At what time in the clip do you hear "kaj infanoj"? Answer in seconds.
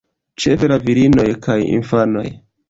1.49-2.27